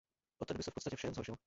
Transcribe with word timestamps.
Od 0.41 0.47
té 0.47 0.53
doby 0.53 0.63
se 0.63 0.71
v 0.71 0.73
podstatě 0.73 0.95
vše 0.95 1.07
jen 1.07 1.13
zhoršilo. 1.13 1.37